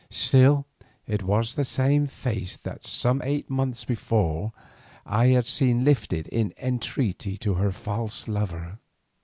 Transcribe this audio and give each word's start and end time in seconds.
Still 0.09 0.65
it 1.05 1.21
was 1.21 1.53
the 1.53 1.63
same 1.63 2.07
face 2.07 2.57
that 2.57 2.81
some 2.83 3.21
eight 3.23 3.51
months 3.51 3.85
before 3.85 4.51
I 5.05 5.27
had 5.27 5.45
seen 5.45 5.83
lifted 5.83 6.25
in 6.29 6.55
entreaty 6.57 7.37
to 7.37 7.53
her 7.53 7.71
false 7.71 8.27
lover. 8.27 8.79